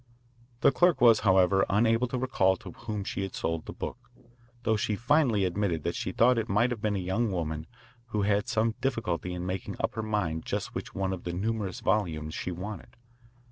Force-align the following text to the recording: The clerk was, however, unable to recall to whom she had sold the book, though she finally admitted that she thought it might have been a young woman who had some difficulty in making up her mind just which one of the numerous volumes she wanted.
The 0.61 0.71
clerk 0.71 0.99
was, 0.99 1.19
however, 1.19 1.63
unable 1.69 2.07
to 2.07 2.17
recall 2.17 2.57
to 2.57 2.71
whom 2.71 3.03
she 3.03 3.21
had 3.21 3.35
sold 3.35 3.67
the 3.67 3.71
book, 3.71 4.09
though 4.63 4.75
she 4.75 4.95
finally 4.95 5.45
admitted 5.45 5.83
that 5.83 5.93
she 5.93 6.11
thought 6.11 6.39
it 6.39 6.49
might 6.49 6.71
have 6.71 6.81
been 6.81 6.95
a 6.95 6.99
young 6.99 7.31
woman 7.31 7.67
who 8.07 8.23
had 8.23 8.47
some 8.49 8.73
difficulty 8.81 9.31
in 9.31 9.45
making 9.45 9.75
up 9.79 9.93
her 9.93 10.01
mind 10.01 10.43
just 10.43 10.73
which 10.73 10.95
one 10.95 11.13
of 11.13 11.23
the 11.23 11.33
numerous 11.33 11.81
volumes 11.81 12.33
she 12.33 12.49
wanted. 12.51 12.97